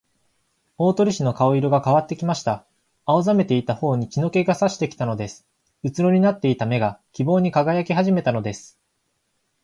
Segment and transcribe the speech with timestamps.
[0.79, 2.65] 大鳥氏の顔色がかわってきました。
[3.05, 5.47] 青ざめていたほおに血の気がさしてきたのです。
[5.83, 8.79] うつろになっていた目が、希望にかがやきはじめたのです。